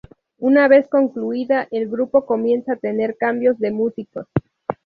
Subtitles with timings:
[0.39, 4.25] Una vez concluida, el grupo comienza a tener cambios de músicos.